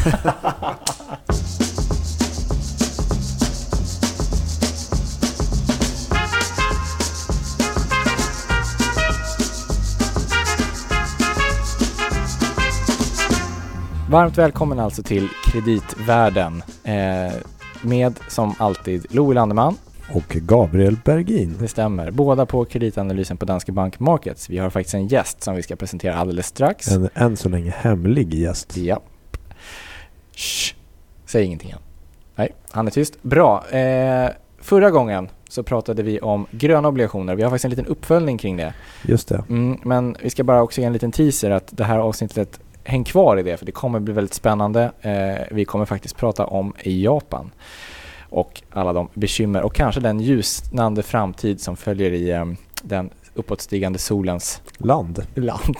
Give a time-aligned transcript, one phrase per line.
[14.10, 17.32] Varmt välkommen alltså till Kreditvärlden eh,
[17.82, 19.76] med som alltid Louis Landeman.
[20.12, 21.56] Och Gabriel Bergin.
[21.60, 22.10] Det stämmer.
[22.10, 24.50] Båda på kreditanalysen på Danske Bank Markets.
[24.50, 26.88] Vi har faktiskt en gäst som vi ska presentera alldeles strax.
[26.88, 28.76] En än så länge hemlig gäst.
[28.76, 29.00] Ja.
[30.34, 30.74] Shh.
[31.26, 31.78] Säg ingenting än.
[32.34, 33.22] Nej, han är tyst.
[33.22, 33.68] Bra.
[33.68, 34.30] Eh,
[34.60, 37.34] förra gången så pratade vi om gröna obligationer.
[37.34, 38.74] Vi har faktiskt en liten uppföljning kring det.
[39.02, 39.44] Just det.
[39.48, 43.04] Mm, men vi ska bara också ge en liten teaser att det här avsnittet häng
[43.04, 44.92] kvar i det för det kommer bli väldigt spännande.
[45.00, 47.50] Eh, vi kommer faktiskt prata om Japan
[48.28, 52.44] och alla de bekymmer och kanske den ljusnande framtid som följer i eh,
[52.82, 55.22] den uppåtstigande solens Land.
[55.34, 55.76] land.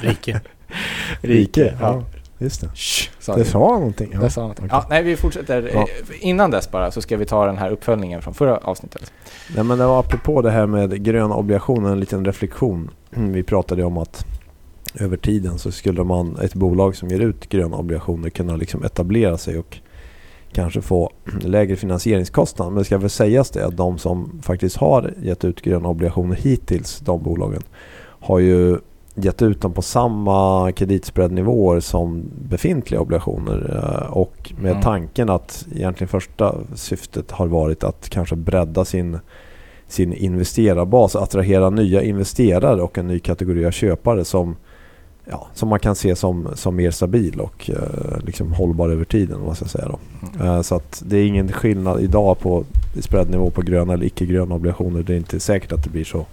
[0.00, 0.40] Rike.
[1.20, 1.76] Rike.
[1.80, 2.02] Ja.
[2.40, 2.70] Just det.
[2.74, 4.18] Shh, sa Det sa någonting.
[4.20, 4.64] Det sa någonting.
[4.64, 4.78] okej.
[4.82, 5.70] Ja, nej, vi fortsätter.
[5.74, 5.86] Ja.
[6.20, 9.12] Innan dess bara så ska vi ta den här uppföljningen från förra avsnittet.
[9.54, 12.90] Nej men det var apropå det här med gröna obligationer, en liten reflektion.
[13.10, 14.24] Vi pratade om att
[14.94, 19.38] över tiden så skulle man, ett bolag som ger ut gröna obligationer kunna liksom etablera
[19.38, 19.78] sig och
[20.52, 22.68] kanske få lägre finansieringskostnad.
[22.68, 26.36] Men det ska väl sägas det att de som faktiskt har gett ut gröna obligationer
[26.36, 27.62] hittills, de bolagen,
[28.20, 28.78] har ju
[29.14, 34.82] gett ut dem på samma kreditspreadnivåer som befintliga obligationer eh, och med Mm.
[34.82, 39.18] tanken att egentligen första syftet har varit att kanske bredda sin
[39.88, 44.56] sin investerarbas, attrahera nya investerare och en ny kategori av köpare som,
[45.24, 49.40] ja, som man kan se som, som mer stabil och eh, liksom hållbar över tiden.
[49.44, 49.98] Vad ska säga då.
[50.34, 50.46] Mm.
[50.46, 52.64] Eh, så att det är ingen skillnad idag på
[53.00, 55.02] spreadnivå på gröna eller icke-gröna obligationer.
[55.02, 56.26] Det är inte säkert att det blir så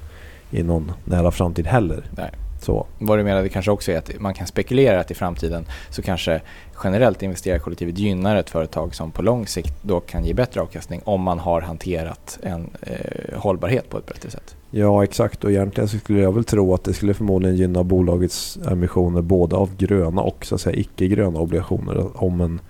[0.52, 2.03] i någon nära framtid heller.
[2.17, 2.31] Nej.
[2.62, 2.86] Så.
[3.00, 6.42] Vad du menade kanske också är att man kan spekulera att i framtiden så kanske
[6.84, 11.22] generellt investerarkollektivet gynnar ett företag som på lång sikt då kan ge bättre avkastning om
[11.22, 14.56] man har hanterat en eh, hållbarhet på ett bättre sätt.
[14.72, 18.58] Ja exakt och egentligen så skulle jag väl tro att det skulle förmodligen gynna bolagets
[18.72, 22.23] emissioner både av gröna och så att säga icke-gröna obligationer.
[22.23, 22.62] Om, en,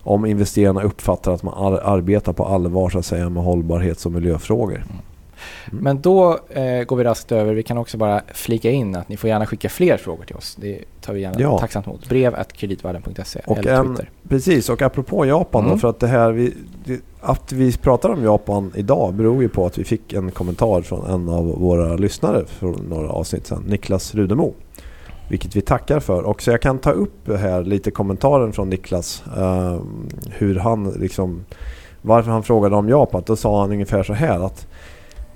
[0.00, 4.12] om investerarna uppfattar att man ar- arbetar på allvar så att säga med hållbarhets och
[4.12, 4.76] miljöfrågor.
[4.76, 4.96] Mm.
[5.70, 7.54] Men då eh, går vi raskt över.
[7.54, 10.56] Vi kan också bara flika in att ni får gärna skicka fler frågor till oss.
[10.60, 11.58] Det tar vi gärna Ja.
[11.58, 12.08] tacksamt emot.
[12.08, 14.10] Brev at kreditvärlden.se Och eller en- Twitter.
[14.28, 15.72] Precis och apropå Japan Mm.
[15.74, 16.54] då, för att det här vi,
[16.84, 20.82] det, att vi pratar om Japan idag beror ju på att vi fick en kommentar
[20.82, 24.54] från en av våra lyssnare från några avsnitt sedan, Niklas Rudemo.
[25.30, 26.22] Vilket vi tackar för.
[26.22, 29.22] Och så jag kan ta upp här lite kommentaren från Niklas.
[29.36, 29.78] eh,
[30.30, 31.44] hur han liksom,
[32.02, 33.22] varför han frågade om Japan.
[33.26, 34.66] Då sa han ungefär så här att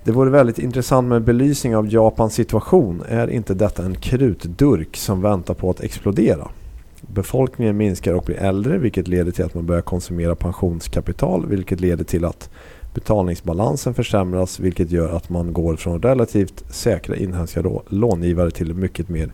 [0.08, 3.02] det vore väldigt intressant med belysning av Japans situation.
[3.08, 6.48] Är inte detta en krutdurk som väntar på att explodera?
[7.00, 12.04] Befolkningen minskar och blir äldre vilket leder till att man börjar konsumera pensionskapital vilket leder
[12.04, 12.50] till att
[12.94, 19.32] betalningsbalansen försämras vilket gör att man går från relativt säkra inhemska långivare till mycket mer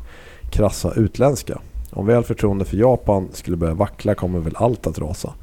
[0.51, 1.61] krassa utländska.
[1.91, 5.35] Om väl förtroende för Japan skulle börja vackla kommer väl allt att rasa.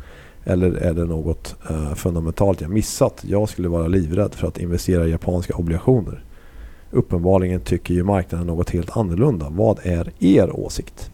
[0.45, 3.23] Eller är det något eh, fundamentalt jag missat?
[3.27, 6.23] Jag skulle vara livrädd för att investera i japanska obligationer.
[6.91, 9.47] Uppenbarligen tycker ju marknaden något helt annorlunda.
[9.49, 11.11] Vad är er åsikt?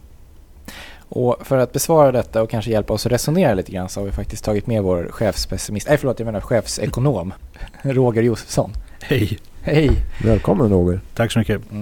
[1.10, 4.06] Och för att besvara detta och kanske hjälpa oss att resonera lite grann så har
[4.06, 7.34] vi faktiskt tagit med vår chefspessimist, nej förlåt jag menar chefsekonom,
[7.82, 8.72] Roger Josefsson.
[9.02, 9.40] Hej.
[9.62, 9.92] Hej!
[10.24, 11.02] Välkommen Roger.
[11.16, 11.62] Tack så mycket.
[11.72, 11.82] Eh,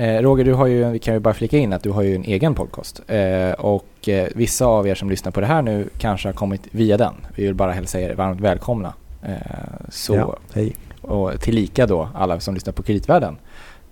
[0.00, 2.24] Roger, du har ju, vi kan ju bara flika in att du har ju en
[2.24, 3.02] egen podcast.
[3.10, 6.62] Eh, och eh, vissa av er som lyssnar på det här nu kanske har kommit
[6.70, 7.14] via den.
[7.34, 8.94] Vi vill bara hälsa er varmt välkomna.
[9.22, 9.30] Eh,
[9.88, 10.76] så, Ja, hej.
[11.02, 13.36] Och tillika då alla som lyssnar på Kreditvärlden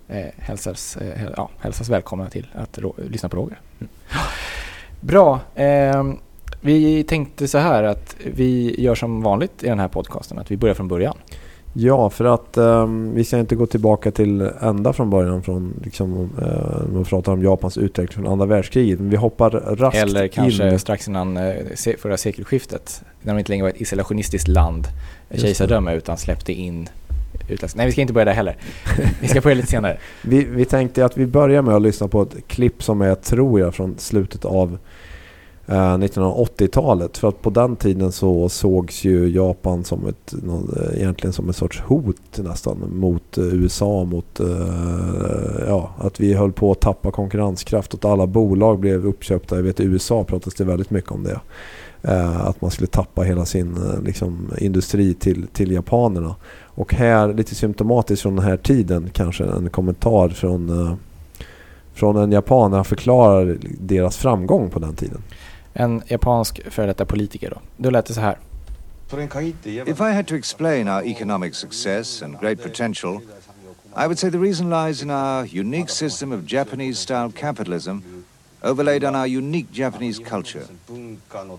[0.07, 3.59] eh, hälsas, eh, häl- ja, hälsas välkomna till att lyssna på Roger.
[3.79, 3.89] Mm.
[5.01, 5.39] Bra.
[5.55, 6.17] ehm,
[6.61, 10.57] vi tänkte så här att vi gör som vanligt i den här podcasten, att vi
[10.57, 11.17] börjar från början.
[11.81, 16.13] Ja, för att ehm, vi ska inte gå tillbaka till ända från början från liksom,
[16.13, 16.27] uh,
[16.87, 18.99] när man pratar om Japans utveckling från andra världskriget.
[18.99, 20.79] Men vi hoppar raskt Eller kanske in.
[20.79, 24.87] strax innan eh, se- förra sekelskiftet, när de inte längre var ett isolationistiskt land,
[25.31, 26.89] kejsardöme, utan släppte in
[27.49, 27.77] utländska...
[27.77, 28.55] Nej, vi ska inte börja där heller.
[29.21, 29.97] vi ska börja lite senare.
[30.21, 33.59] Vi, vi tänkte att vi börjar med att lyssna på ett klipp som är, tror
[33.59, 34.77] jag, från slutet av eh,
[35.71, 37.17] Eh, 1980-talet.
[37.17, 41.53] För att på den tiden så sågs ju Japan som ett, eh, egentligen som en
[41.53, 44.03] sorts hot nästan mot eh, USA.
[44.03, 44.39] Mot
[45.67, 49.55] ja, att vi höll på att tappa konkurrenskraft och att alla bolag blev uppköpta.
[49.55, 51.39] Jag vet i USA pratas det väldigt mycket om det.
[52.41, 56.35] Att man skulle tappa hela sin liksom, industri till, till japanerna.
[56.61, 60.97] Och här, lite symptomatiskt från den här tiden, kanske en kommentar från,
[61.93, 65.21] från en japan när han förklarar deras framgång på den tiden.
[65.73, 67.61] En japansk före detta politiker då.
[67.77, 68.37] Då lät det så här.
[69.85, 73.21] If I had to explain our economic success and great potential,
[73.95, 77.97] I would say the reason lies in our unique system of Japanese style capitalism
[78.63, 80.67] overlaid on our unique Japanese culture.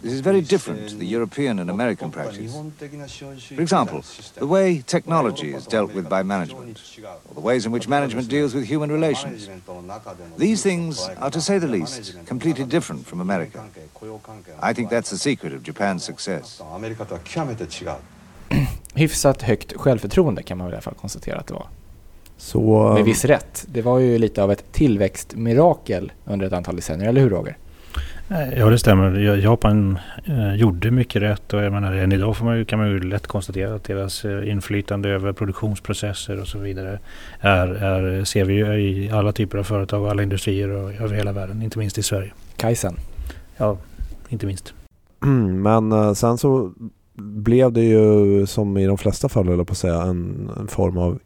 [0.02, 2.52] This is very different to the European and American practice.
[3.54, 4.04] For example,
[4.36, 6.80] the way technology is dealt with by management,
[7.28, 9.48] or the ways in which management deals with human relations.
[10.36, 13.64] These things are, to say the least, completely different from America.
[14.62, 16.62] I think that's the secret of Japan's success.
[18.94, 21.68] Hyfsat högt självförtroende kan man väl i alla fall konstatera att det var.
[22.40, 23.66] Så, Med viss rätt.
[23.68, 27.56] Det var ju lite av ett tillväxtmirakel under ett antal decennier, eller hur Roger?
[28.30, 29.18] Eh, Ja det stämmer.
[29.18, 32.78] Ja, Japan eh, gjorde mycket rätt och jag menar än idag får man ju, kan
[32.78, 36.98] man ju lätt konstatera att deras eh, inflytande över produktionsprocesser och så vidare
[37.40, 41.16] är, är, ser vi ju i alla typer av företag och alla industrier och över
[41.16, 42.32] hela världen, inte minst i Sverige.
[42.56, 42.96] Kajsen.
[43.56, 43.76] Ja,
[44.28, 44.74] inte minst.
[45.62, 46.72] men eh, sen så
[47.14, 50.98] blev det ju som i de flesta fall, jag på att säga, en, en form
[50.98, 51.18] av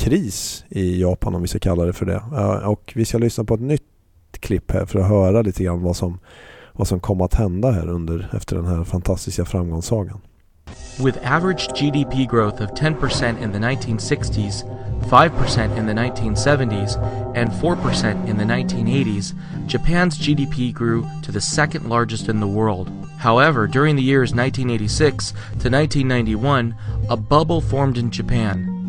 [0.00, 2.22] kris i Japan om vi ska kalla det för det.
[2.66, 3.82] Och vi ska lyssna på ett nytt
[4.40, 6.18] klipp här för att höra lite grann vad som,
[6.72, 10.20] vad som kom att hända här under, efter den här fantastiska framgångssagan.
[11.04, 14.64] With average GDP growth of 10% in the 1960s,
[15.10, 16.96] 5% in the 1970s,
[17.36, 19.34] and 4% in the 1980s,
[19.66, 22.88] Japan's GDP grew to the second largest in the world.
[23.18, 25.30] However, during the years 1986
[25.60, 26.74] to 1991,
[27.10, 28.79] a bubble formed in Japan.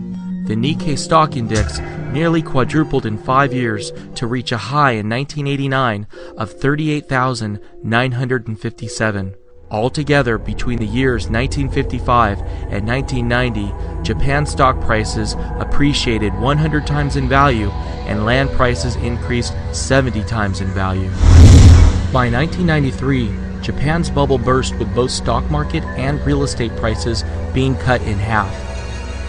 [0.44, 1.80] The Nikkei stock index
[2.12, 9.36] nearly quadrupled in five years to reach a high in 1989 of 38,957.
[9.70, 12.40] Altogether, between the years 1955
[12.72, 17.70] and 1990, Japan's stock prices appreciated 100 times in value
[18.08, 21.10] and land prices increased 70 times in value.
[22.12, 23.30] By 1993,
[23.62, 27.24] Japan's bubble burst with both stock market and real estate prices
[27.54, 28.71] being cut in half.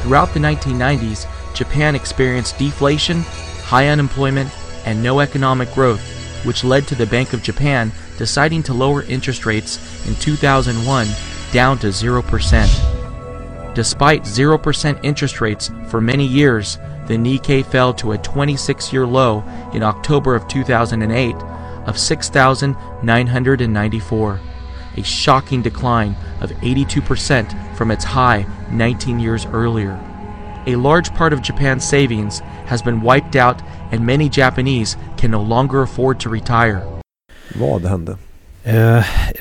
[0.02, 3.22] Throughout the 1990s, Japan experienced deflation,
[3.62, 4.50] high unemployment,
[4.84, 6.02] and no economic growth,
[6.44, 11.06] which led to the Bank of Japan deciding to lower interest rates in 2001
[11.52, 13.75] down to 0%.
[13.75, 19.44] Despite 0% interest rates for many years, the Nikkei fell to a 26 year low
[19.72, 21.37] in October of 2008
[21.87, 24.40] of 6,994,
[24.97, 29.99] a shocking decline of 82% from its high 19 years earlier.
[30.67, 35.43] A large part of Japan's savings has been wiped out, and many Japanese can no
[35.43, 36.83] longer afford to retire.
[37.55, 38.17] Vad hände?
[38.65, 38.99] Eh,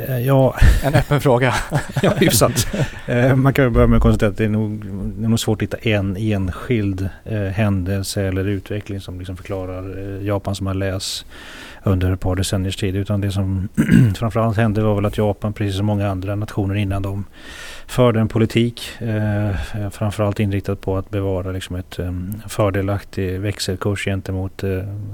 [0.10, 1.54] eh, ja, En öppen fråga.
[2.02, 2.68] ja, hyfsat.
[3.06, 5.58] Eh, man kan börja med att konstatera att det är nog, det är nog svårt
[5.58, 11.26] att hitta en enskild eh, händelse eller utveckling som liksom förklarar Japans malaise
[11.84, 12.96] under ett par decenniers tid.
[12.96, 13.70] Utan det som
[14.16, 17.26] framförallt hände var väl att Japan, precis som många andra nationer innan dem,
[17.88, 24.64] förde en politik eh, framförallt inriktad på att bevara liksom ett um, fördelaktig växelkurs gentemot
[24.64, 24.70] eh,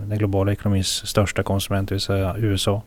[0.06, 2.82] den globala ekonomins största konsument, det vill säga USA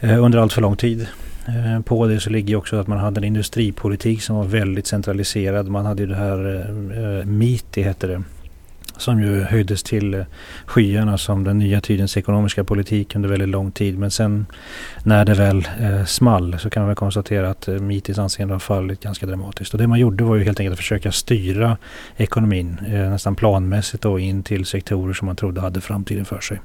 [0.00, 1.08] eh, under allt för lång tid.
[1.48, 5.68] Eh, på det så ligger också att man hade en industripolitik som var väldigt centraliserad.
[5.68, 8.22] Man hade ju det här eh, eh MITI hette det.
[8.96, 10.24] Som ju höjdes till eh,
[10.66, 13.98] skyarna som den nya tidens ekonomiska politik under väldigt lång tid.
[13.98, 14.46] Men sen
[15.04, 18.58] när det väl eh, small så kan man väl konstatera att eh, MITIs anseende har
[18.58, 19.74] fallit ganska dramatiskt.
[19.74, 21.76] Och det man gjorde var ju helt enkelt att försöka styra
[22.16, 26.60] ekonomin eh, nästan planmässigt då in till sektorer som man trodde hade framtiden för sig.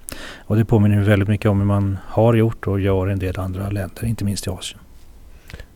[0.46, 3.20] Och det påminner ju väldigt mycket om hur man har gjort och gör i en
[3.20, 4.80] del andra länder, inte minst i Asien.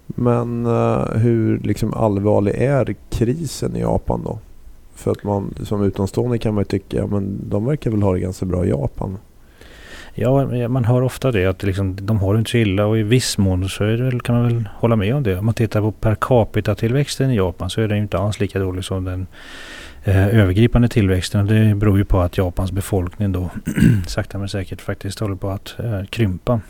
[0.06, 4.40] Men eh, hur liksom allvarlig är krisen i Japan då?
[5.04, 8.14] För att man som utomstående kan man ju tycka, ja men de verkar väl ha
[8.14, 9.18] det ganska bra i Japan.
[10.16, 13.04] Ja, man hör ofta det att liksom, de har det inte så illa och i
[13.04, 15.38] viss mån så är det kan man väl hålla med om det.
[15.38, 18.60] Om man tittar på per capita-tillväxten i Japan så är den ju inte alls lika
[18.60, 19.28] dålig som den
[20.04, 21.46] eh, övergripande tillväxten.
[21.46, 23.50] Det beror ju på att Japans befolkning då
[24.08, 26.62] sakta men säkert faktiskt håller på att eh, krympa.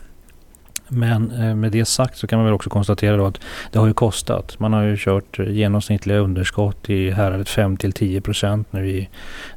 [0.88, 3.40] Men eh, med det sagt så kan man väl också konstatera då att
[3.72, 4.60] det har ju kostat.
[4.60, 9.10] Man har ju kört eh, genomsnittliga underskott i häradet 5-10% nu i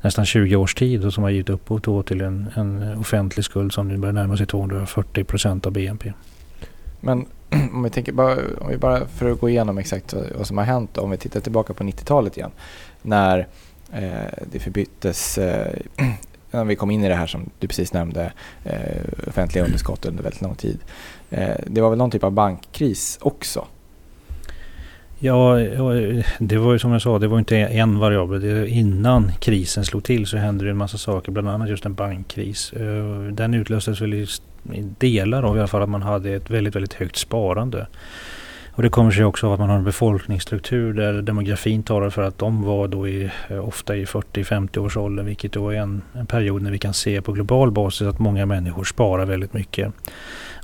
[0.03, 3.73] nästan 20 års tid och som har givit upphov då till en, en offentlig skuld
[3.73, 6.13] som nu börjar närma sig 240 % av BNP.
[7.01, 7.27] Men
[7.73, 10.59] om vi tänker bara, om vi bara för att gå igenom exakt vad- vad som
[10.59, 12.51] har hänt om vi tittar tillbaka på 90-talet igen.
[13.03, 13.39] När
[13.93, 14.11] eh,
[14.53, 15.73] det förbyttes, eh,
[16.57, 18.33] innan vi kom in i det här som du precis nämnde,
[18.65, 20.79] eh, offentliga underskott under väldigt lång tid.
[21.31, 23.67] Eh, det var väl någon typ av bankkris också?
[25.19, 25.55] Ja,
[26.39, 28.41] det var ju som jag sa, det var inte en variabel.
[28.41, 31.95] Det, innan krisen slog till så hände det en massa saker, bland annat just en
[31.95, 32.73] bankkris.
[32.73, 34.27] Eh, den utlöstes väl i,
[34.99, 37.87] delar av i alla fall att man hade ett väldigt, väldigt högt sparande.
[38.77, 42.23] Och det kommer sig också av att man har en befolkningsstruktur där demografin talar för
[42.23, 46.03] att de var då i, eh, ofta i 40-50 års ålder vilket då är en,
[46.13, 49.93] en, period när vi kan se på global basis att många människor sparar väldigt mycket.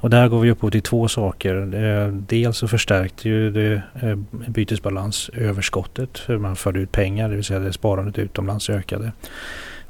[0.01, 1.75] Och där går vi upp till två saker.
[1.75, 4.17] Eh, dels så förstärkte ju det eh,
[4.47, 9.13] bytesbalansöverskottet för man förde ut pengar, det vill säga det sparandet utomlands ökade.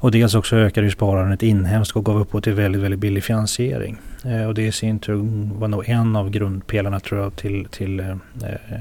[0.03, 3.97] Och dels också ökade ju sparandet inhemskt och gav upphov till väldigt, väldigt billig finansiering.
[4.25, 5.15] Eh, och det i sin tur
[5.59, 8.15] var nog en av grundpelarna tror jag till, till eh, eh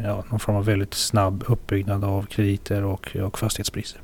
[0.05, 4.01] ja, någon form av väldigt snabb uppbyggnad av krediter och, och fastighetspriser.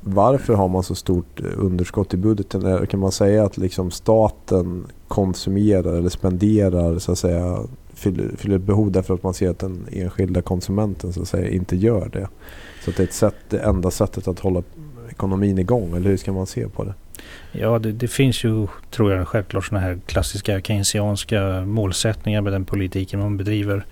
[0.00, 2.66] Varför har man så stort eh, underskott i budgeten?
[2.66, 7.58] Eh, kan man säga att liksom staten konsumerar eller spenderar så att säga
[7.94, 11.50] fyller, fyller ett behov därför att man ser att den enskilda konsumenten så att säga
[11.50, 12.28] inte gör det?
[12.84, 14.62] Så att det är ett sätt, det enda sättet att hålla
[15.12, 15.96] ekonomin igång?
[15.96, 16.94] Eller hur ska man se på det?
[17.52, 22.64] Ja, det, det finns ju, tror jag, självklart sådana här klassiska keynesianska målsättningar med den
[22.64, 23.84] politiken man bedriver.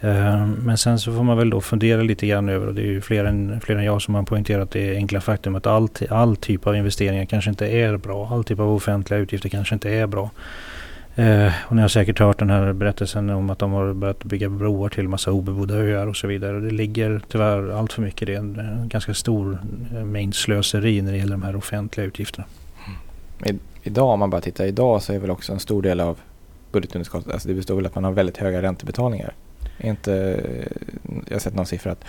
[0.00, 2.86] Eh, men sen så får man väl då fundera lite grann över, och det är
[2.86, 6.36] ju fler än, fler än jag som har poängterat det enkla faktum att all, all
[6.36, 8.28] typ av investeringar kanske inte är bra.
[8.32, 10.30] All typ av offentliga utgifter kanske inte är bra.
[11.16, 14.48] Eh, och ni har säkert hört den här berättelsen om att de har börjat bygga
[14.48, 16.60] broar till massa obebodda öar och så vidare.
[16.60, 18.34] Det ligger tyvärr allt för mycket i det.
[18.34, 19.58] En, en ganska stor
[19.94, 22.46] eh, mängd slöseri när det gäller de här offentliga utgifterna.
[22.86, 23.56] Mm.
[23.56, 26.18] I, idag, om man bara tittar idag, så är väl också en stor del av
[26.72, 29.32] budgetunderskottet, alltså det består väl att man har väldigt höga räntebetalningar.
[29.78, 30.40] Inte,
[31.28, 32.04] jag har sett någon siffra att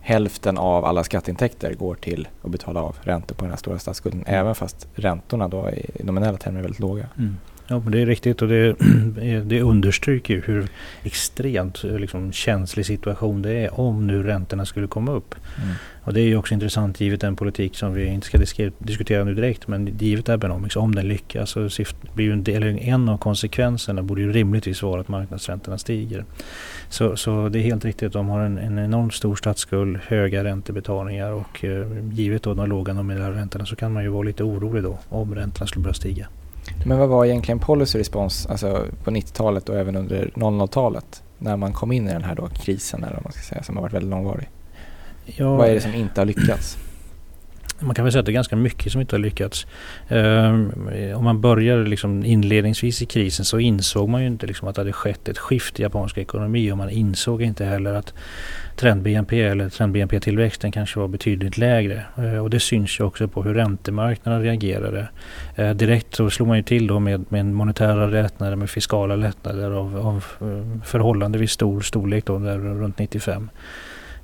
[0.00, 4.20] hälften av alla skatteintäkter går till att betala av räntor på den här stora statsskulden.
[4.26, 4.40] Mm.
[4.40, 7.06] Även fast räntorna då i nominella termer är väldigt låga.
[7.18, 7.36] Mm.
[7.72, 8.74] Ja, men det är riktigt och det,
[9.44, 10.68] det understryker hur
[11.02, 15.34] extremt liksom, känslig situation det är om nu räntorna skulle komma upp.
[15.62, 15.74] Mm.
[16.04, 19.34] Och det är ju också intressant givet den politik som vi inte ska diskutera nu
[19.34, 21.68] direkt men givet Abenomics, om den lyckas så
[22.14, 26.24] blir ju en, del, en av konsekvenserna borde ju rimligtvis vara att marknadsräntorna stiger.
[26.88, 31.32] Så, så det är helt riktigt, de har en, en enormt stor statsskuld, höga räntebetalningar
[31.32, 34.82] och eh, givet då de låga nominella räntorna så kan man ju vara lite orolig
[34.82, 36.28] då om räntorna skulle börja stiga.
[36.84, 41.72] Men vad var egentligen policy response alltså på 90-talet och även under 00-talet när man
[41.72, 43.94] kom in i den här då krisen eller vad man ska säga som har varit
[43.94, 44.48] väldigt långvarig?
[45.24, 46.78] Ja, vad är det som inte har lyckats?
[47.78, 49.66] Man kan väl säga att det är ganska mycket som inte har lyckats.
[50.08, 50.72] Ehm,
[51.16, 54.80] om man börjar liksom inledningsvis i krisen så insåg man ju inte liksom att det
[54.80, 58.14] hade skett ett skift i japansk ekonomi och man insåg inte heller att
[58.76, 62.04] trend-BNP eller trend-BNP-tillväxten kanske var betydligt lägre.
[62.16, 65.08] Ehm, och det syns ju också på hur räntemarknaden reagerade.
[65.56, 69.70] Ehm, direkt så slog man ju till då med, med monetära lättnader, med fiskala lättnader
[69.70, 73.50] av, av eh, förhållandevis stor storlek då, där runt 95.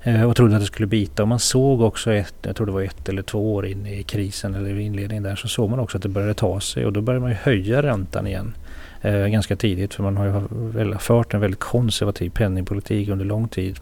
[0.03, 1.23] Eh, och trodde att det skulle bita.
[1.23, 4.03] Och man såg också, ett, jag tror det var ett eller två år in i
[4.03, 7.01] krisen eller inledningen där, så såg man också att det började ta sig och då
[7.01, 8.55] började man ju höja räntan igen.
[9.01, 13.49] Eh, ganska tidigt för man har ju väl fört en väldigt konservativ penningpolitik under lång
[13.49, 13.81] tid.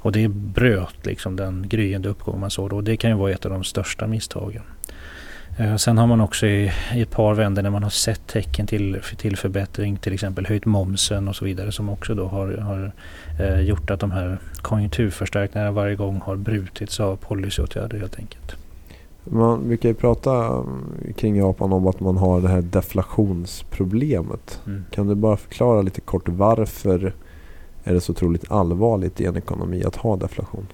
[0.00, 3.32] Och det bröt liksom den gryende uppgång man såg då och det kan ju vara
[3.32, 4.62] ett av de största misstagen.
[5.58, 8.66] Eh, sen har man också i, i ett par vändor när man har sett tecken
[8.66, 12.92] till, till förbättring, till exempel höjt momsen och så vidare som också då har, har
[13.40, 18.56] eh, gjort att de här konjunkturförstärkningarna varje gång har brutits av policyåtgärder helt enkelt.
[19.24, 20.64] Man brukar ju prata
[21.16, 24.60] kring Japan om att man har det här deflationsproblemet.
[24.66, 24.84] Mm.
[24.90, 27.12] Kan du bara förklara lite kort varför
[27.84, 30.66] är det så otroligt allvarligt i en ekonomi att ha deflation?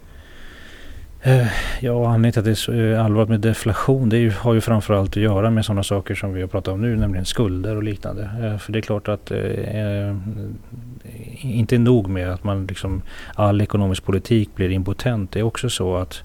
[1.25, 1.47] Eh,
[1.81, 4.61] ja, anledningen till att det är så eh, allvarligt med deflation det ju, har ju
[4.61, 7.83] framförallt att göra med sådana saker som vi har pratat om nu, nämligen skulder och
[7.83, 8.23] liknande.
[8.23, 10.17] Eh, för det är klart att eh,
[11.43, 13.03] inte nog med att man liksom,
[13.35, 15.33] all ekonomisk politik blir impotent.
[15.33, 16.23] Det är också så att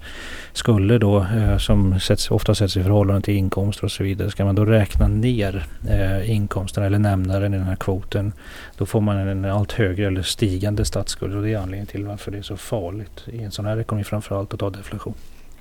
[0.53, 4.45] skulder då, eh, som sätts, ofta sätts i förhållande till inkomster och så vidare, ska
[4.45, 8.33] man då räkna ner eh, inkomsterna eller nämnaren i den här kvoten,
[8.77, 12.31] då får man en allt högre eller stigande statsskuld och det är anledningen till varför
[12.31, 14.86] det är så farligt i en sån här ekonomi framförallt att ta deflation.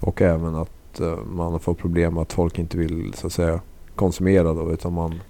[0.00, 3.60] Och även att eh, man får problem att folk inte vill så att säga
[3.94, 5.20] konsumera då utan man,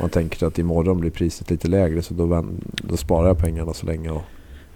[0.00, 3.86] man tänker att imorgon blir priset lite lägre så då, då sparar jag pengarna så
[3.86, 4.10] länge.
[4.10, 4.22] Och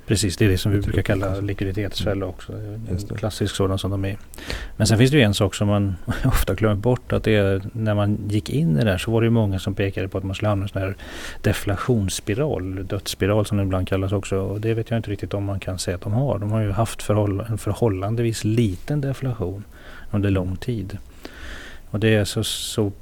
[0.06, 2.52] Precis, det är det som vi brukar kalla likviditetsfälla också.
[2.52, 4.16] En klassisk sådan som de är.
[4.76, 7.12] Men sen finns det ju en sak som man ofta glömmer bort.
[7.12, 9.58] Att det är, när man gick in i det här så var det ju många
[9.58, 10.96] som pekade på att man skulle hamna i en sån här
[11.40, 14.36] deflationsspiral, dödsspiral som det ibland kallas också.
[14.36, 16.38] Och det vet jag inte riktigt om man kan säga att de har.
[16.38, 19.64] De har ju haft förhåll en förhållandevis liten deflation
[20.10, 20.98] under lång tid.
[21.90, 22.92] Och det är så, så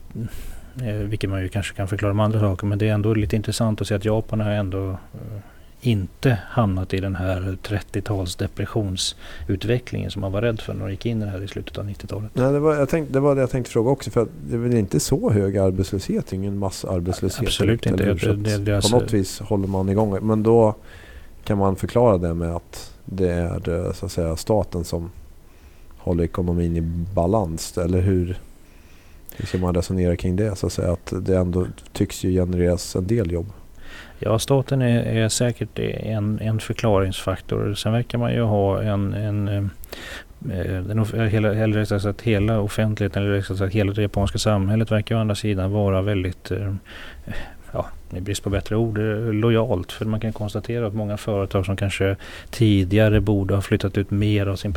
[0.82, 3.36] eh, vilket man ju kanske kan förklara med andra saker, men det är ändå lite
[3.36, 5.38] intressant att se att Japan har ändå eh,
[5.80, 11.06] inte hamnat i den här 30-tals depressionsutvecklingen som man var rädd för när man gick
[11.06, 12.30] in i det här i slutet av 90-talet.
[12.34, 14.10] Nej, det, var, jag tänkte, det var det jag tänkte fråga också.
[14.10, 16.32] För det är väl inte så hög arbetslöshet?
[16.32, 17.46] Ingen massarbetslöshet?
[17.46, 18.02] Absolut inte.
[18.04, 20.18] Eller, Det- det- det på alltså- något vis håller man igång.
[20.26, 20.74] Men då
[21.44, 25.10] kan man förklara det med att det är eh, så att säga, staten som
[25.98, 26.80] håller ekonomin i
[27.14, 27.78] balans.
[27.78, 28.38] Eller hur,
[29.36, 30.56] hur ska man resonera kring det?
[30.56, 33.46] Så att, säga, att det ändå tycks ju genereras en del jobb.
[34.22, 37.74] Ja, staten är, är säkert en, en förklaringsfaktor.
[37.74, 39.64] Sen verkar man ju ha en, en eh,
[40.58, 44.38] eh, den, eh, hela, eller rättare sagt hela offentligheten, eller rättare sagt hela det japanska
[44.38, 46.52] samhället verkar å andra sidan vara väldigt,
[47.72, 48.98] ja, i brist på bättre ord,
[49.34, 49.92] lojalt.
[49.92, 52.16] För man kan konstatera att många företag som kanske
[52.50, 54.74] tidigare borde ha flyttat ut mer av sin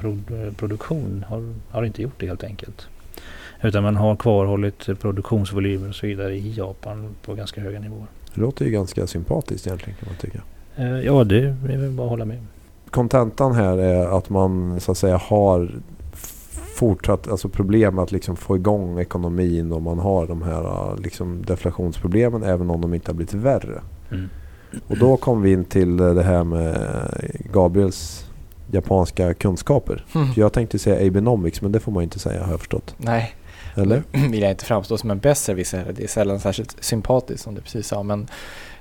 [0.57, 2.87] produktion har, har inte gjort det helt enkelt.
[3.61, 8.07] Utan man har kvarhållit produktionsvolymer och så vidare i Japan på ganska höga nivåer.
[8.35, 10.41] Det låter ju ganska sympatiskt egentligen kan man tycka.
[10.75, 12.37] Eh, Ja, det är väl bara att hålla med.
[12.89, 15.71] kontentan här är att man så att säga har
[16.75, 22.43] fortsatt alltså problem att liksom få igång ekonomin och man har de här liksom deflationsproblemen
[22.43, 23.81] även om de inte har blivit värre.
[24.11, 24.29] Mm.
[24.87, 26.77] Och då kom vi in till det här med
[27.53, 28.25] Gabriels
[28.71, 30.05] japanska kunskaper.
[30.15, 30.33] Mm.
[30.33, 32.95] För jag tänkte säga Abenomics men det får man inte säga har jag förstått.
[32.97, 33.33] Nej,
[33.75, 34.03] Eller?
[34.11, 35.93] vill jag inte framstå som en besserwisser.
[35.95, 38.03] Det är sällan särskilt sympatiskt som du precis sa.
[38.03, 38.27] Men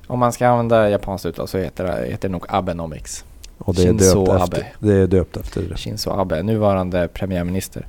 [0.07, 3.25] om man ska använda japanskt uttal så heter det, heter det nog Abenomics.
[3.59, 4.57] Och det är, Shinzo döpt Abe.
[4.57, 5.77] efter, det är döpt efter det.
[5.77, 7.87] Shinzo Abe, nuvarande premiärminister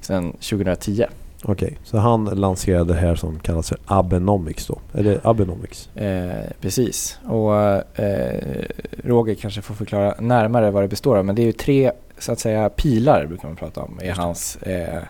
[0.00, 1.04] sedan 2010.
[1.44, 4.78] Okej, så han lanserade det här som kallas för Abenomics då.
[4.92, 5.96] Är det Abenomics?
[5.96, 7.18] Eh, precis.
[7.24, 7.54] Och
[8.00, 8.64] eh,
[9.04, 11.24] Roger kanske får förklara närmare vad det består av.
[11.24, 14.56] Men det är ju tre så att säga pilar brukar man prata om i hans
[14.56, 15.02] eh,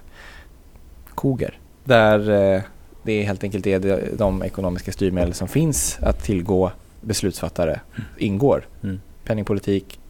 [1.17, 1.59] koger.
[1.85, 2.63] Där eh,
[3.03, 6.71] det är helt enkelt det de, ekonomiska styrmedel som finns att tillgå
[7.01, 7.81] beslutsfattare
[8.19, 8.67] ingår.
[8.83, 9.01] Mm.
[9.25, 10.01] Penningpolitik,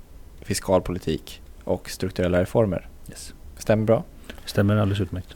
[0.40, 2.88] fiskalpolitik och strukturella reformer.
[3.08, 3.34] Yes.
[3.58, 4.04] Stämmer bra?
[4.44, 5.34] Stämmer alldeles utmärkt.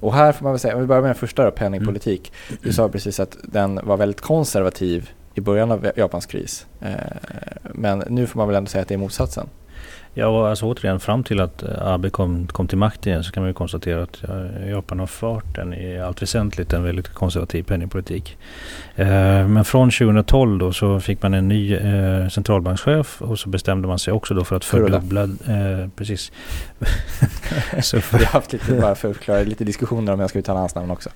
[0.00, 2.32] Och här får man väl säga, om vi börjar med den första då, penningpolitik.
[2.62, 6.66] Du sa precis att den var väldigt konservativ i början av Japans kris.
[6.80, 6.94] Eh,
[7.62, 9.48] men nu får man väl ändå säga att det är motsatsen.
[10.18, 13.42] Ja, alltså återigen fram till att eh, Abe kom, kom till makten igen så kan
[13.42, 14.22] man ju konstatera att
[14.70, 18.36] Japan har fört en i allt väsentligt en väldigt konservativ penningpolitik.
[18.96, 19.06] Eh,
[19.48, 23.98] men från 2012 då så fick man en ny eh, centralbankschef och så bestämde man
[23.98, 26.32] sig också då för att fördubbla, eh, precis.
[27.82, 30.38] så för, Vi har haft lite, bara för att förklara, lite diskussioner om jag ska
[30.38, 31.10] uttala hans namn också.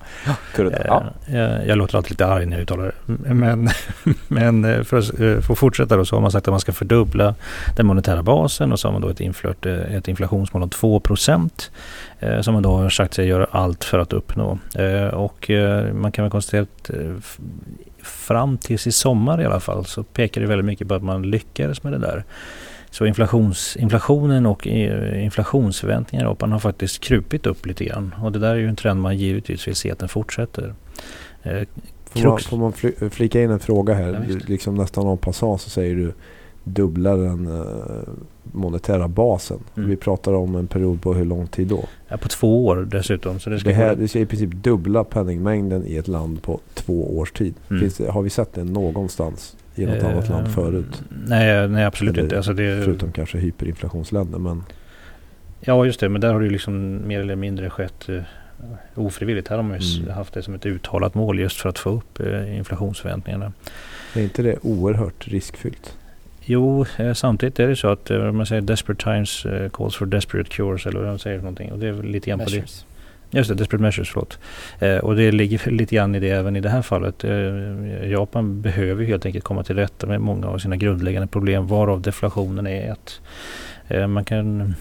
[0.55, 0.81] Kuroda.
[0.85, 1.03] Ja.
[1.25, 3.33] Jag, jag låter alltid lite arg när jag uttalar det.
[3.33, 3.69] Men,
[4.27, 7.35] men för, att, att fortsätta då så har man sagt att man ska fördubbla
[7.75, 10.99] den monetära basen och så har man då ett, inflört, eh, ett inflationsmål om 2
[10.99, 11.71] procent.
[12.19, 14.59] Eh, som man då har sagt sig göra allt för att uppnå.
[14.75, 17.15] Eh, och eh, man kan väl konstatera att eh,
[18.03, 21.21] fram tills i sommar i alla fall så pekar det väldigt mycket på att man
[21.21, 22.23] lyckades med det där.
[22.89, 28.15] Så inflations, inflationen och inflationsförväntningar i Japan har faktiskt krupit upp lite grann.
[28.21, 30.73] Och det där är ju en trend man givetvis vill se att den fortsätter.
[31.43, 31.61] Eh,
[32.05, 34.25] Får man, får man fly, flika in en fråga här?
[34.29, 36.13] Ja, liksom nästan en passage så säger du
[36.63, 37.63] dubbla den
[38.51, 39.59] monetära basen.
[39.77, 39.89] Mm.
[39.89, 41.83] Vi pratar om en period på hur lång tid då?
[42.07, 43.39] Ja, på två år dessutom.
[43.39, 46.59] Så det ska Det, här, det ska i princip dubbla penningmängden i ett land på
[46.73, 47.53] två års tid.
[47.69, 47.79] Mm.
[47.81, 51.03] Finns har vi sett det någonstans i något annat land Eh, förut?
[51.27, 52.37] Nej, nej absolut Eller inte.
[52.37, 54.39] Alltså det, Förutom kanske hyperinflationsländer.
[54.39, 54.63] Men
[55.63, 56.09] Ja, just det.
[56.09, 58.21] Men där har det ju liksom mer eller mindre skett eh,
[58.95, 59.47] ofrivilligt.
[59.47, 60.13] Här har man ju Mm.
[60.15, 63.53] haft det som ett uttalat mål just för att få upp eh, inflationsförväntningarna.
[64.15, 65.97] är inte det oerhört riskfyllt?
[66.51, 70.05] Jo, eh, samtidigt är det så att eh, man säger desperate times eh, calls for
[70.05, 71.71] desperate cures eller vad man säger för någonting.
[71.71, 72.51] Och det är lite grann på det.
[72.51, 72.85] Measures.
[73.29, 74.39] Just det, desperate measures, förlåt.
[75.03, 77.23] Och det ligger lite grann i det även i det här fallet.
[78.03, 82.67] Japan behöver helt enkelt komma till rätta med många av sina grundläggande problem varav deflationen
[82.67, 83.21] är ett.
[84.09, 84.75] Man kan,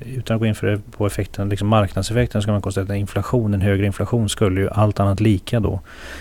[0.00, 3.54] utan att gå in för det på effekten, liksom marknadseffekten, ska man konstatera att inflation,
[3.54, 5.80] en högre inflation skulle ju allt annat lika då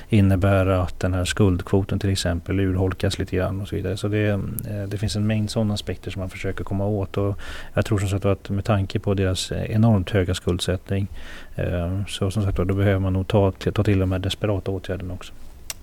[0.10, 3.98] innebära att den här skuldkvoten till exempel urholkas lite grann och så vidare.
[3.98, 4.40] Så det, eh,
[4.88, 7.40] det finns en mängd sådana aspekter som man försöker komma åt och
[7.74, 11.08] jag tror som sagt att med tanke på deras eh, enormt höga skuldsättning
[11.56, 15.14] eh, så som sagt då behöver man nog ta, ta till de här desperata åtgärderna
[15.14, 15.34] också.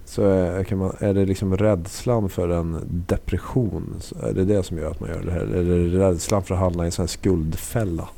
[0.09, 3.95] Så är, kan man, är det liksom rädslan för en depression?
[4.23, 5.41] Är det det som gör att man gör det här?
[5.41, 8.09] Eller är det rädslan för att hamna i en sån skuldfälla?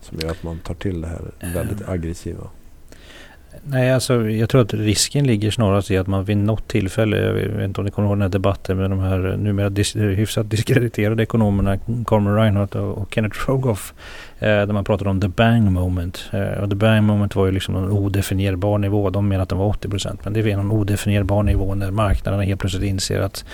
[0.00, 1.20] Som gör att man tar till det här
[1.54, 1.90] väldigt Eh.
[1.90, 2.44] aggressiva?
[3.64, 7.32] Nej, alltså jag tror att risken ligger snarast i att man vid något tillfälle, jag
[7.32, 10.50] vet inte om ni kommer ihåg den här debatten med de här numera dis hyfsat
[10.50, 13.94] diskrediterade ekonomerna Cormer Reinhardt och Kenneth Rogoff.
[14.40, 16.30] Eh, där man pratade om the bang moment.
[16.32, 19.10] Eh, och the bang moment var ju liksom en odefinierbar nivå.
[19.10, 20.24] De menar att den var 80 procent.
[20.24, 23.44] Men det är en odefinierbar nivå när marknaderna helt plötsligt inser att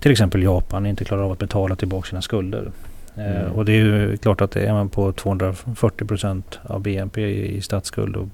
[0.00, 2.70] till exempel Japan inte klarar av att betala tillbaka sina skulder.
[3.16, 3.52] Eh, mm.
[3.52, 7.60] Och det är ju klart att är man på 240 procent av BNP i, i
[7.60, 8.28] statsskuld och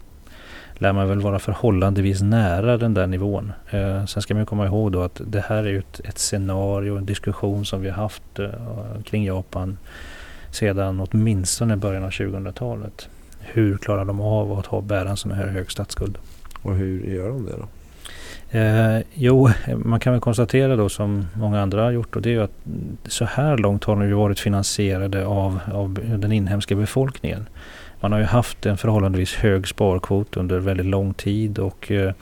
[0.81, 3.53] lär man väl vara förhållandevis nära den där nivån.
[3.71, 7.07] Eh, sen ska man komma ihåg då att det här är ett, ett scenario, en
[7.07, 8.49] diskussion som vi har haft eh,
[9.05, 9.79] kring Japan
[10.51, 13.09] sedan åtminstone början av 2000-talet.
[13.41, 16.19] Hur klarar de av att ha bära en sån här hög statsskuld?
[16.63, 17.69] Och hur gör de det då?
[18.59, 22.33] Eh, jo, man kan väl konstatera då som många andra har gjort och det är
[22.33, 22.67] ju att
[23.07, 27.47] så här långt har de ju varit finansierade av, av den inhemska befolkningen.
[28.01, 32.13] Man har ju haft en förhållandevis hög sparkvot under väldigt lång tid och eh,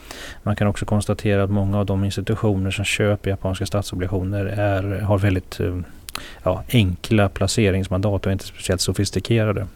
[0.43, 5.17] man kan också konstatera att många av de institutioner som köper japanska statsobligationer är, har
[5.17, 5.79] väldigt eh,
[6.43, 9.67] ja, enkla placeringsmandat och inte speciellt sofistikerade.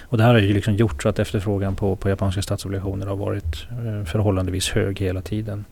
[0.00, 3.16] Och det här har ju liksom gjort så att efterfrågan på, på japanska statsobligationer har
[3.16, 5.64] varit eh, förhållandevis hög hela tiden.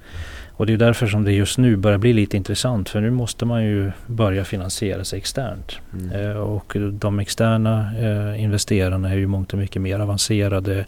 [0.62, 3.44] Och det är därför som det just nu börjar bli lite intressant för nu måste
[3.44, 5.79] man ju börja finansiera sig externt.
[5.92, 6.31] Mm.
[6.31, 10.87] Eh, och de externa eh, investerarna är ju mångt och mycket mer avancerade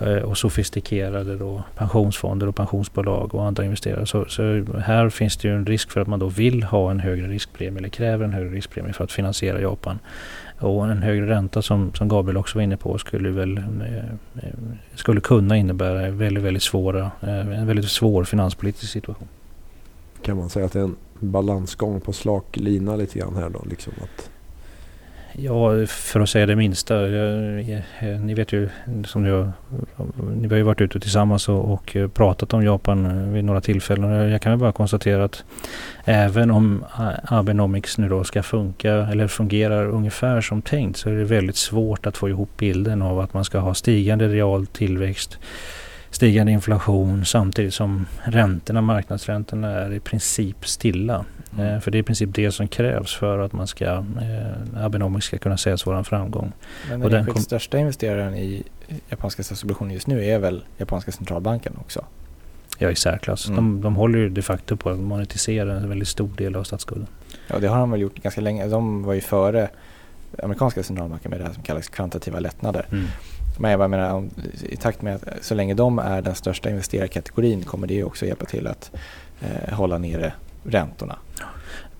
[0.00, 4.06] eh, och sofistikerade då pensionsfonder och pensionsbolag och andra investerare.
[4.06, 7.00] Så, så, här finns det ju en risk för att man då vill ha en
[7.00, 9.98] högre riskpremie eller kräver en högre riskpremie för att finansiera Japan.
[10.60, 13.96] Och en högre ränta som, som Gabriel också var inne på skulle väl eh,
[14.42, 14.54] eh,
[14.94, 19.28] skulle kunna innebära väldigt, väldigt svåra, eh, en väldigt svår finanspolitisk situation.
[20.22, 23.64] Kan man säga att det är en balansgång på slak lina lite grann här då?
[23.70, 24.30] Liksom att
[25.32, 27.08] Ja, för att säga det minsta.
[27.08, 27.62] Jag,
[28.00, 28.68] jag, ni vet ju
[29.04, 29.52] som jag,
[30.34, 34.30] ni har ju varit ute tillsammans och, och, pratat om Japan vid några tillfällen.
[34.30, 35.44] Jag kan väl bara konstatera att
[36.04, 36.84] även om
[37.24, 42.06] Abenomics nu då ska funka eller fungerar ungefär som tänkt så är det väldigt svårt
[42.06, 45.38] att få ihop bilden av att man ska ha stigande real tillväxt
[46.10, 51.24] stigande inflation samtidigt som räntorna, marknadsräntorna är i princip stilla.
[51.54, 51.74] Mm.
[51.74, 55.26] Eh, för det är i princip det som krävs för att man ska, eh, Abenomics
[55.26, 56.52] ska kunna sägas vara en framgång.
[56.88, 58.62] Men den, den största investeraren i
[59.08, 62.04] japanska statsobligationer just nu är väl japanska centralbanken också?
[62.78, 63.48] Ja, i särklass.
[63.48, 63.56] Mm.
[63.56, 67.06] De, de håller ju de facto på att monetisera en väldigt stor del av statsskulden.
[67.46, 68.66] Ja, det har de väl gjort ganska länge.
[68.66, 69.68] De var ju före
[70.42, 72.86] amerikanska centralbanken med det här som kallas kvantitativa lättnader.
[72.92, 73.06] Mm.
[73.58, 74.28] Men jag menar,
[74.62, 78.44] i takt med att så länge de är den största investerarkategorin kommer det också hjälpa
[78.44, 78.90] till att
[79.40, 80.32] eh, hålla nere
[80.64, 81.16] räntorna.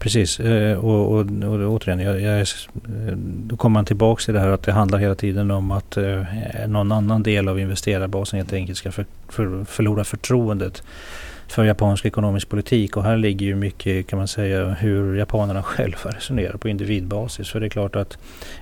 [0.00, 4.40] Precis, eh, och, och, och återigen, jag, jag, eh, då kommer man tillbaka till det
[4.40, 6.22] här att det handlar hela tiden om att eh,
[6.66, 10.82] någon annan del av investerarbasen helt enkelt ska för, för, förlora förtroendet
[11.50, 16.10] för japansk ekonomisk politik och här ligger ju mycket kan man säga hur japanerna själva
[16.10, 17.50] resonerar på individbasis.
[17.50, 18.18] För det är klart att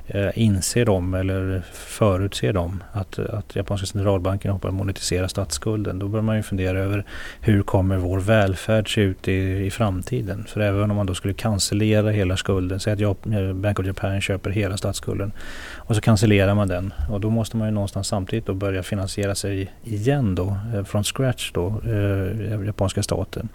[0.06, 6.20] eh, inser de eller förutser de att, att japanska centralbanken hoppar monetisera statsskulden då bör
[6.20, 7.04] man ju fundera över
[7.40, 10.44] hur kommer vår välfärd se ut i, i framtiden?
[10.48, 13.24] För även om man då skulle cancellera hela skulden, säg att
[13.54, 15.32] Bank of Japan köper hela statsskulden
[15.76, 19.34] och så cancellerar man den och då måste man ju någonstans samtidigt då börja finansiera
[19.34, 23.48] sig igen då eh, från scratch då, eh, japanska staten.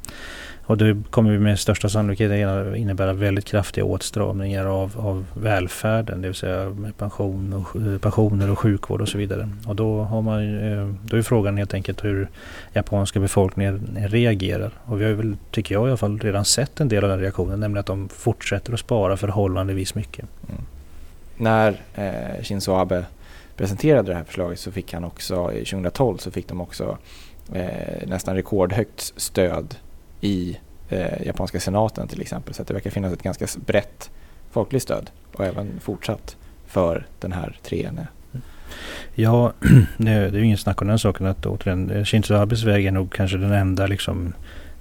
[0.66, 2.32] Och det kommer med största sannolikhet
[2.76, 8.60] innebära väldigt kraftiga åtstramningar av, av välfärden, det vill säga pension och, eh, pensioner och
[8.60, 9.50] sjukvård och så vidare.
[9.68, 12.28] Och då, har man, eh, då är frågan helt enkelt hur
[12.74, 14.72] japanska befolkningen reagerar.
[14.86, 17.20] Och vi har väl, tycker jag i alla fall, redan sett en del av den
[17.20, 20.26] reaktionen, nämligen att de fortsätter att spara förhållandevis mycket.
[20.50, 20.64] Mm
[21.38, 23.06] när eh, Shinzo Abe
[23.56, 26.98] presenterade det här förslaget så fick han också, 2012 så fick de också
[27.54, 29.76] eh, nästan rekordhögt stöd
[30.22, 30.58] i
[30.89, 32.54] eh, japanska senaten till exempel.
[32.54, 34.12] Så det verkar finnas ett ganska brett
[34.52, 36.38] folkligt stöd och även fortsatt
[36.68, 37.94] för den här trean.
[37.94, 38.42] Mm.
[39.16, 39.54] Ja,
[39.98, 42.92] det är ju ingen snack om den saken att återigen eh, Shinzo Abes väg är
[42.92, 44.34] nog kanske den enda liksom,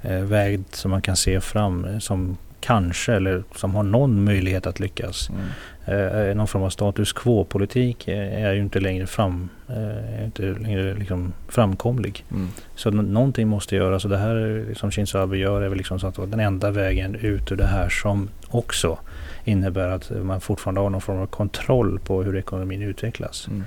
[0.02, 4.66] eh, väg som man kan se fram eh, som kanske eller som har någon möjlighet
[4.66, 5.30] att lyckas.
[5.30, 5.48] Mm.
[5.84, 11.32] Eh, någon form av status quo-politik är ju inte längre, fram, eh, inte längre liksom
[11.48, 12.24] framkomlig.
[12.30, 12.48] Mm.
[12.74, 16.06] Så någonting måste göras och det här som Shinzo Abe gör är väl liksom så
[16.06, 18.98] att den enda vägen ut ur det här som också
[19.44, 23.48] innebär att man fortfarande har någon form av kontroll på hur ekonomin utvecklas.
[23.48, 23.64] Mm.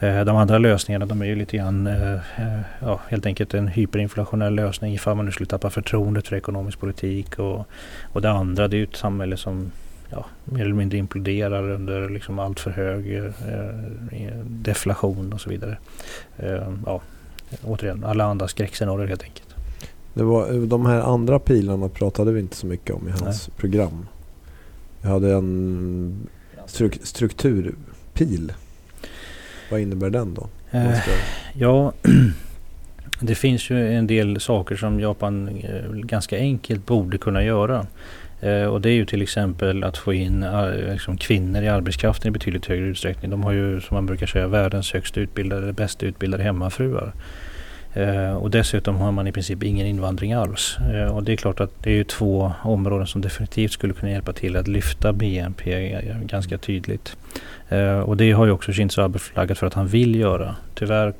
[0.00, 3.68] Eh, de andra lösningarna de är ju lite grann eh, eh, ja, helt enkelt en
[3.68, 7.38] hyperinflationell lösning ifall man nu skulle tappa förtroendet för ekonomisk politik.
[7.38, 7.66] Och,
[8.12, 9.70] och det andra det är ju ett samhälle som
[10.10, 15.78] ja, mer eller mindre imploderar under liksom allt för hög eh, deflation och så vidare.
[16.36, 17.00] Eh, ja,
[17.64, 19.54] återigen alla andra skräckscenarier helt enkelt.
[20.14, 24.06] Det var, de här andra pilarna pratade vi inte så mycket om i hans program.
[25.02, 26.28] Jag hade en
[26.66, 28.52] struk strukturpil.
[29.70, 30.48] Vad innebär den då?
[30.70, 30.98] Eh,
[31.52, 31.92] ja,
[33.20, 37.86] det finns ju en del saker som Japan eh, ganska enkelt borde kunna göra.
[38.40, 40.46] Eh, och det är ju till exempel att få in
[40.92, 43.30] liksom, kvinnor i arbetskraften i betydligt högre utsträckning.
[43.30, 47.12] De har ju som man brukar säga världens högst utbildade, bäst utbildade hemmafruar.
[47.98, 50.76] Eh, och dessutom har man i princip ingen invandring alls.
[50.92, 54.32] Eh, och det är klart att det är två områden som definitivt skulle kunna hjälpa
[54.32, 57.16] till att lyfta BNP eh, ganska tydligt.
[58.04, 60.56] Och det har ju också Shinzo Abe flaggat för att han vill göra.
[60.74, 61.12] Tyvärr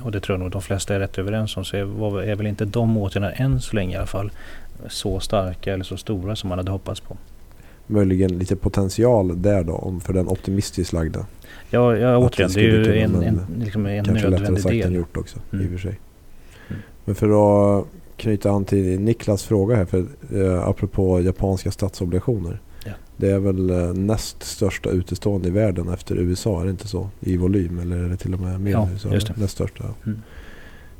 [0.00, 2.46] och det tror jag nog de flesta är rätt överens om, så är, är väl
[2.46, 4.30] inte de åtgärderna än så länge i alla fall
[4.88, 7.16] så starka eller så stora som man hade hoppats på.
[7.90, 11.26] Möjligen lite potential där då, om för den optimistiskt lagda.
[11.70, 14.72] Ja, ja återigen, det, det är ju en, en, liksom en kanske nödvändig lättare sagt
[14.72, 14.86] del.
[14.86, 15.64] än gjort också Mm.
[15.64, 15.98] i och för sig.
[16.68, 16.82] Mm.
[17.04, 17.28] Men för
[17.78, 22.60] att knyta an till Niklas fråga här, för, eh, apropå japanska statsobligationer.
[22.84, 22.92] Ja.
[23.16, 27.08] Det är väl eh, näst största utestående i världen efter USA, är det inte så?
[27.20, 29.08] I volym, eller är det till och med mer Ja, USA?
[29.12, 29.34] just det.
[29.36, 29.84] Näst största.
[30.06, 30.18] Mm.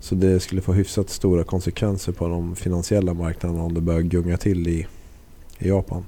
[0.01, 4.37] Så det skulle få hyfsat stora konsekvenser på de finansiella marknaderna om det börjar gunga
[4.37, 4.87] till i,
[5.59, 6.05] i Japan.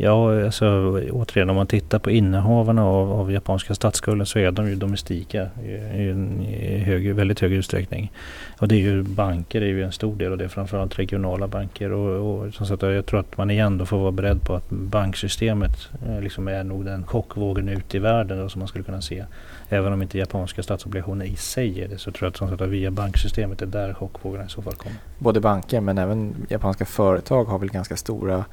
[0.00, 0.66] Ja, alltså
[1.10, 5.48] återigen om man tittar på innehavarna av, av japanska statsskulden så är de ju domestika
[5.64, 6.08] i, i,
[6.50, 8.12] i hög, väldigt hög utsträckning.
[8.58, 10.98] Och det är ju banker, det är ju en stor del och det är framförallt
[10.98, 11.92] regionala banker.
[11.92, 14.70] Och, och som sagt, jag tror att man igen då får vara beredd på att
[14.70, 19.02] banksystemet eh, liksom är nog den chockvågen ut i världen då, som man skulle kunna
[19.02, 19.24] se.
[19.68, 22.62] Även om inte japanska statsobligationer i sig är det så tror jag att, som sagt,
[22.62, 24.96] att via banksystemet är där chockvågorna i så fall kommer.
[25.18, 28.44] Både banker men även japanska företag har väl ganska stora,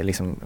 [0.00, 0.36] liksom,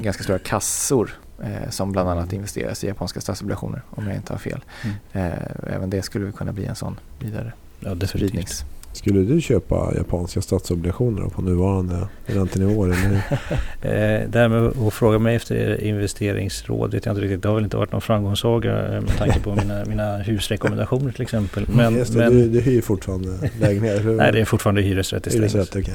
[0.00, 1.10] ganska stora kassor
[1.42, 4.60] eh, som bland annat investeras i japanska statsobligationer om jag inte har fel.
[4.84, 4.96] Mm.
[5.32, 8.08] Eh, även det skulle kunna bli en sån vidare Ja, definitivt.
[8.08, 8.64] spridnings.
[8.92, 12.88] Skulle du köpa japanska statsobligationer på nuvarande räntenivåer?
[12.88, 13.22] Eller?
[13.82, 17.42] Eh, det här med att fråga mig efter investeringsråd vet jag inte riktigt.
[17.42, 21.22] Det har väl inte varit någon framgångssaga eh, med tanke på mina, mina husrekommendationer till
[21.22, 21.66] exempel.
[21.68, 24.02] Men, Just det, men du, du hyr fortfarande lägenhet?
[24.16, 25.54] nej, det är fortfarande hyresrätt i Strängnäs.
[25.54, 25.94] Hyresrätt, okej.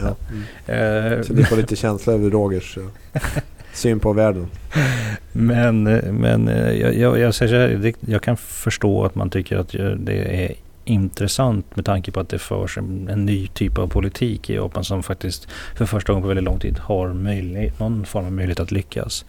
[0.67, 0.73] ja.
[0.73, 3.21] Eh, Så du får lite känsla över Rogers eh,
[3.73, 4.47] syn på världen.
[5.31, 6.47] Men, men
[6.79, 10.45] jag, jag, jag, säger så här, det, jag kan förstå att man tycker att det
[10.45, 10.53] är
[10.85, 14.83] intressant med tanke på att det förs en, en ny typ av politik i Japan
[14.83, 18.59] som faktiskt för första gången på väldigt lång tid har möjlighet, någon form av möjlighet
[18.59, 19.25] att lyckas.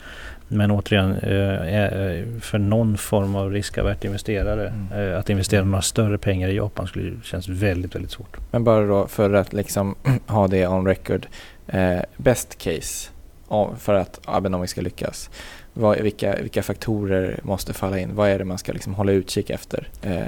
[0.48, 5.12] Men återigen, eh, eh, för någon form av riskavärt investerare Mm.
[5.12, 8.36] eh, att investera några större pengar i Japan skulle känns väldigt, väldigt svårt.
[8.50, 9.94] Men bara då för att liksom
[10.26, 11.26] ha det on record.
[11.66, 13.10] Eh, best case
[13.78, 15.30] för att Abenomics ska lyckas.
[15.76, 18.14] Vad, vilka, vilka faktorer måste falla in?
[18.14, 19.88] Vad är det man ska liksom hålla utkik efter?
[20.02, 20.22] Eh,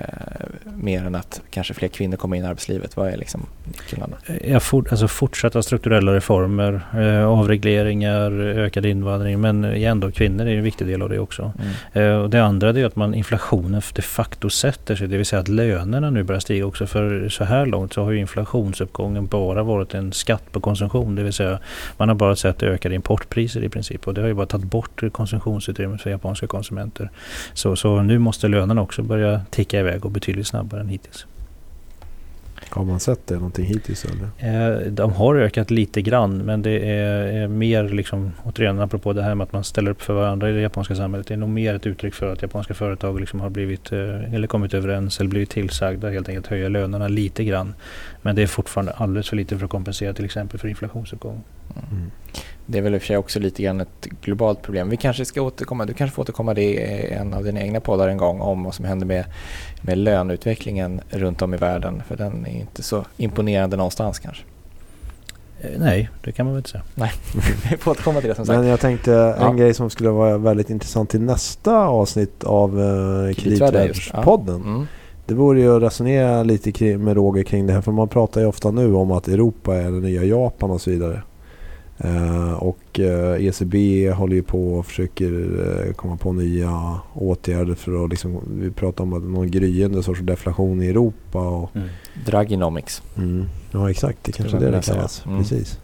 [0.76, 2.96] mer än att kanske fler kvinnor kommer in i arbetslivet.
[2.96, 4.16] Vad är liksom nycklarna?
[4.26, 9.40] Eh, Jag for, alltså fortsatta strukturella reformer, eh, avregleringar, ökad invandring.
[9.40, 11.52] Men igen då, kvinnor är en viktig del av det också.
[11.92, 12.10] Mm.
[12.12, 15.08] Eh, och det andra är att man inflationen de facto sätter sig.
[15.08, 16.86] Det vill säga att lönerna nu börjar stiga också.
[16.86, 21.14] För så här långt så har ju inflationsuppgången bara varit en skatt på konsumtion.
[21.14, 21.58] Det vill säga
[21.96, 24.06] man har bara sett ökade importpriser i princip.
[24.06, 25.02] Och det har ju bara tagit bort
[25.40, 27.10] konsumtionsutrymmet för japanska konsumenter.
[27.54, 31.26] Så, så nu måste lönerna också börja ticka iväg och betydligt snabbare än hittills.
[32.70, 34.74] Har man sett det någonting hittills eller?
[34.74, 39.34] Eh, De har ökat lite grann men det är, mer liksom, återigen apropå det här
[39.34, 41.26] med att man ställer upp för varandra i det japanska samhället.
[41.26, 44.46] Det är nog mer ett uttryck för att japanska företag liksom har blivit eh, eller
[44.46, 47.74] kommit överens eller blivit tillsagda helt enkelt höja lönerna lite grann.
[48.22, 51.42] Men det är fortfarande alldeles för lite för att kompensera till exempel för inflationsuppgång.
[51.92, 52.10] Mm.
[52.66, 54.88] Det är väl i och för sig också lite grann ett globalt problem.
[54.90, 58.08] Vi kanske ska återkomma, du kanske får återkomma det i en av dina egna poddar
[58.08, 59.24] en gång om vad som händer med,
[59.80, 62.02] med löneutvecklingen runt om i världen.
[62.08, 64.42] För den är inte så imponerande någonstans kanske.
[65.60, 66.84] Eh, Nej, det kan man väl inte säga.
[67.70, 68.58] Vi får återkomma till det som sagt.
[68.58, 69.48] Men jag tänkte Ja.
[69.50, 74.10] en grej som skulle vara väldigt intressant till nästa avsnitt av Kreditvärden, just.
[74.12, 74.22] Ja.
[74.22, 74.62] Kreditvärldspodden.
[74.62, 74.86] Mm.
[75.26, 77.80] Det vore ju att resonera lite med Roger kring det här.
[77.80, 80.90] För man pratar ju ofta nu om att Europa är det nya Japan och så
[80.90, 81.22] vidare.
[81.98, 85.32] Eh, och eh, ECB håller ju på och försöker
[85.86, 90.20] eh, komma på nya åtgärder för att liksom, vi pratar om att någon gryende sorts
[90.20, 91.38] deflation i Europa.
[91.38, 91.70] Och,
[92.26, 93.02] Draginomics.
[93.16, 95.26] mm, ja exakt, det kanske det det kallas.
[95.26, 95.38] Mm.
[95.38, 95.78] Precis.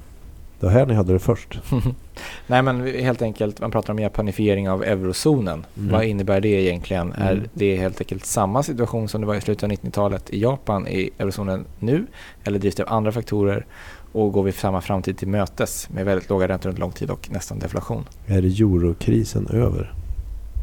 [0.63, 1.61] Det var här ni hade det först.
[2.47, 5.67] Nej men helt enkelt, man pratar om japanifiering av eurozonen.
[5.77, 5.93] Mm.
[5.93, 7.13] Vad innebär det egentligen?
[7.13, 7.29] Mm.
[7.29, 10.89] Är det helt enkelt samma situation som det var i slutet av 90-talet i Japan
[10.89, 12.07] i eurozonen nu?
[12.45, 13.67] Eller drivs det av andra faktorer?
[14.13, 17.29] Och går vi samma framtid till mötes med väldigt låga räntor under lång tid och
[17.31, 18.05] nästan deflation?
[18.27, 19.95] Är eurokrisen över?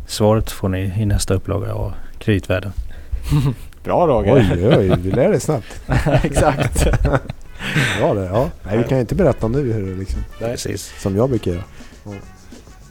[0.08, 2.72] Svaret får ni i nästa upplaga av Kreditvärlden.
[3.84, 4.34] Bra Roger!
[4.34, 5.82] Oj, oj, vi lär dig snabbt.
[6.24, 6.84] Exakt.
[8.00, 8.26] Bra det.
[8.26, 8.50] Ja.
[8.64, 11.02] Nej, vi kan ju inte berätta nu hur det liksom, Precis.
[11.02, 11.64] som jag brukar göra.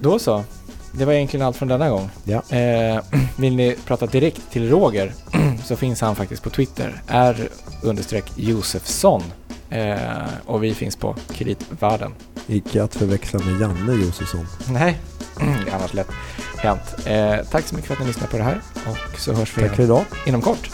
[0.00, 0.44] Då så.
[0.92, 2.10] Det var egentligen allt från denna gång.
[2.24, 2.56] Ja.
[2.56, 3.02] Eh,
[3.38, 5.12] vill ni prata direkt till Roger
[5.64, 7.02] så finns han faktiskt på Twitter.
[7.08, 7.48] R
[7.82, 9.22] understreck Josefsson.
[9.70, 9.98] Eh,
[10.46, 12.14] och vi finns på Kreditvärlden.
[12.46, 14.46] Icke att förväxla med Janne Josefsson.
[14.70, 14.98] Nej,
[15.72, 16.10] annars lätt
[16.56, 17.06] hänt.
[17.06, 19.62] Eh, tack så mycket för att ni lyssnade på det här och så hörs vi
[19.62, 20.04] Tack för igen idag.
[20.26, 20.70] inom kort.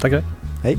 [0.00, 0.24] Tackar.
[0.62, 0.78] Hej.